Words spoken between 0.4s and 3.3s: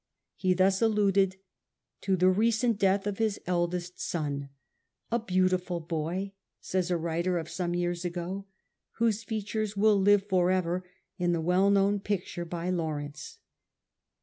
thus alluded to the recent death of